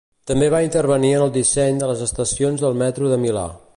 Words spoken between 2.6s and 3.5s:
del metro de Milà.